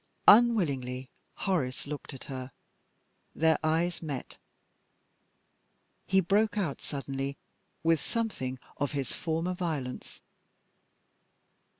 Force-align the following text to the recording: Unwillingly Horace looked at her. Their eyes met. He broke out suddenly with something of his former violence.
Unwillingly 0.27 1.11
Horace 1.35 1.85
looked 1.85 2.11
at 2.15 2.23
her. 2.23 2.51
Their 3.35 3.59
eyes 3.63 4.01
met. 4.01 4.37
He 6.07 6.21
broke 6.21 6.57
out 6.57 6.81
suddenly 6.81 7.37
with 7.83 7.99
something 8.01 8.57
of 8.77 8.93
his 8.93 9.13
former 9.13 9.53
violence. 9.53 10.19